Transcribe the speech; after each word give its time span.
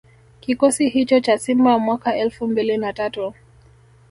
Kikosi 0.39 0.89
hicho 0.89 1.19
cha 1.19 1.37
Simba 1.37 1.79
mwaka 1.79 2.15
elfu 2.17 2.47
mbili 2.47 2.77
na 2.77 2.93
tatu 2.93 3.33